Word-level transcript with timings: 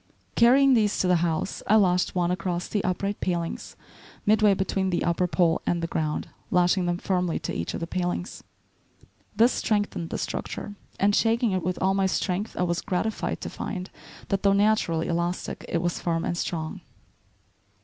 Carrying 0.35 0.73
these 0.73 0.97
to 0.97 1.07
the 1.07 1.17
house, 1.17 1.61
I 1.67 1.75
lashed 1.75 2.15
one 2.15 2.31
across 2.31 2.67
the 2.67 2.83
upright 2.83 3.21
palings 3.21 3.75
midway 4.25 4.55
between 4.55 4.89
the 4.89 5.03
upper 5.03 5.27
pole 5.27 5.61
and 5.67 5.79
the 5.79 5.85
ground, 5.87 6.27
lashing 6.49 6.87
them 6.87 6.97
firmly 6.97 7.37
to 7.37 7.53
each 7.53 7.75
of 7.75 7.79
the 7.81 7.85
palings. 7.85 8.43
This 9.35 9.51
strengthened 9.51 10.09
the 10.09 10.17
structure, 10.17 10.73
and 10.99 11.13
shaking 11.15 11.51
it 11.51 11.61
with 11.61 11.77
all 11.83 11.93
my 11.93 12.07
strength 12.07 12.57
I 12.57 12.63
was 12.63 12.81
gratified 12.81 13.41
to 13.41 13.49
find 13.51 13.91
that, 14.29 14.41
though 14.41 14.53
naturally 14.53 15.05
elastic, 15.07 15.65
it 15.69 15.83
was 15.83 15.99
firm 16.01 16.25
and 16.25 16.35
strong. 16.35 16.81